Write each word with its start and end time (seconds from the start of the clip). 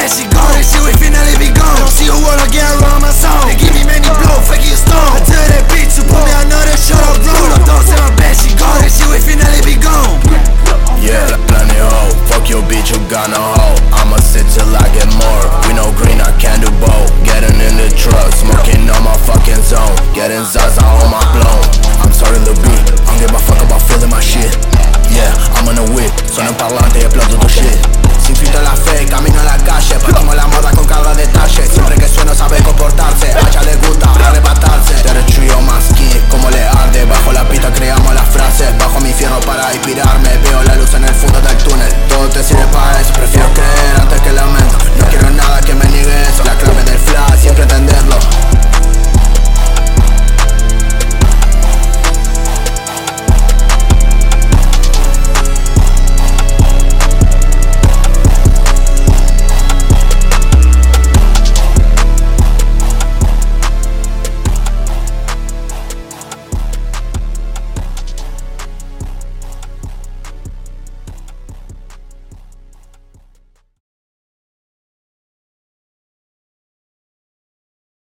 that 0.00 0.08
she 0.08 0.24
gone. 0.32 0.40
All 0.40 0.56
that 0.56 0.64
shit 0.64 0.80
would 0.80 0.96
finally 0.96 1.36
be 1.36 1.52
gone. 1.52 1.76
Don't 1.76 1.92
see 1.92 2.08
who 2.08 2.16
wanna 2.24 2.48
get 2.48 2.64
around 2.80 3.04
my 3.04 3.12
song. 3.12 3.44
They 3.44 3.56
give 3.60 3.76
me 3.76 3.84
many 3.84 4.08
blow, 4.08 4.40
fuck 4.48 4.64
you 4.64 4.72
stone. 4.72 4.96
I 4.96 5.20
tell 5.20 5.46
that 5.52 5.64
bitch 5.68 6.00
to 6.00 6.02
put 6.08 6.24
me, 6.24 6.32
another 6.40 6.76
shot. 6.80 6.96
that 6.96 7.20
shit 7.20 7.36
all. 7.36 7.52
Up, 7.52 7.62
don't 7.68 7.84
say 7.84 7.98
my 8.00 8.10
bad, 8.16 8.34
she 8.34 8.50
gone. 8.56 8.72
All 8.72 8.80
that 8.80 8.88
shit 8.88 9.08
would 9.12 9.20
finally 9.20 9.60
be 9.60 9.76
gone. 9.76 10.16
Yeah, 11.04 11.36
plenty 11.48 11.76
hoe. 11.80 12.12
Fuck 12.32 12.48
your 12.48 12.64
bitch, 12.64 12.92
you 12.92 13.00
got 13.12 13.28
no 13.28 13.40
hoe. 13.40 13.76
I'ma 13.92 14.16
sit 14.24 14.48
till 14.48 14.72
I 14.72 14.84
get 14.96 15.08
more. 15.20 15.44
We 15.68 15.76
no 15.76 15.92
green, 15.92 16.20
I 16.20 16.32
can 16.40 16.64
do 16.64 16.72
both. 16.80 17.08
Getting 17.24 17.56
in 17.60 17.76
the 17.76 17.92
truck, 17.92 18.32
smoking 18.32 18.88
on 18.88 19.04
my 19.04 19.16
fucking 19.28 19.60
zone. 19.64 19.96
Getting 20.16 20.44
zaza 20.48 20.80
on 20.80 21.12
my 21.12 21.20
blown. 21.36 21.64
I'm 22.00 22.12
starting 22.12 22.44
the 22.48 22.56
beat. 22.64 22.84
I 23.04 23.16
don't 23.16 23.18
give 23.20 23.32
a 23.36 23.40
fuck 23.40 23.60
about 23.60 23.84
feeling 23.84 24.08
my 24.08 24.20
shit. 24.20 24.52
Yeah, 25.12 25.32
I'm 25.60 25.68
on 25.68 25.76
a 25.76 25.86
whip. 25.92 26.12
Son 26.28 26.48
en 26.48 26.56
parlante, 26.56 27.04
plein 27.12 27.28
d'autres 27.28 27.52
shit. 27.52 27.99
Sin 28.30 28.36
filtro 28.36 28.62
la 28.62 28.76
fe, 28.76 29.04
camino 29.06 29.40
en 29.40 29.44
la 29.44 29.56
calle. 29.56 29.98
Partimos 29.98 30.36
la 30.36 30.46
moda 30.46 30.59